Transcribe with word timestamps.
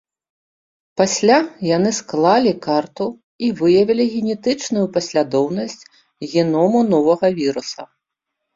Пасля 1.01 1.35
яны 1.77 1.91
склалі 1.97 2.53
карту 2.67 3.07
і 3.47 3.51
выявілі 3.61 4.03
генетычную 4.15 4.85
паслядоўнасць 4.97 5.81
геному 6.35 6.79
новага 6.93 7.27
віруса. 7.41 7.81